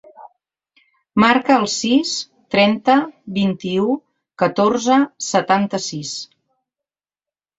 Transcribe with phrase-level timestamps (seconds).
[1.23, 2.13] Marca el sis,
[2.55, 2.95] trenta,
[3.39, 3.85] vint-i-u,
[4.43, 4.97] catorze,
[5.29, 6.15] setanta-sis.